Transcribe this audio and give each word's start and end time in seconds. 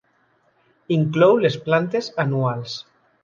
Inclou 0.95 1.37
les 1.43 1.57
plantes 1.67 2.09
anuals. 2.27 2.79